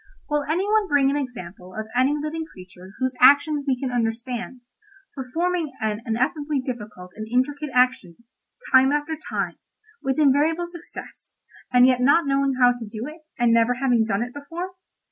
"Will 0.27 0.43
any 0.49 0.65
one 0.67 0.87
bring 0.87 1.11
an 1.11 1.15
example 1.15 1.75
of 1.75 1.85
any 1.95 2.17
living 2.19 2.43
creature 2.43 2.95
whose 2.97 3.13
action 3.19 3.63
we 3.67 3.79
can 3.79 3.91
understand, 3.91 4.61
performing 5.13 5.73
an 5.79 6.01
ineffably 6.07 6.59
difficult 6.59 7.11
and 7.15 7.27
intricate 7.31 7.69
action, 7.71 8.15
time 8.71 8.91
after 8.91 9.15
time, 9.29 9.59
with 10.01 10.17
invariable 10.19 10.65
success, 10.65 11.35
and 11.71 11.85
yet 11.85 12.01
not 12.01 12.25
knowing 12.25 12.55
how 12.59 12.71
to 12.71 12.83
do 12.89 13.05
it, 13.05 13.21
and 13.37 13.53
never 13.53 13.75
having 13.75 14.03
done 14.03 14.23
it 14.23 14.33
before? 14.33 14.71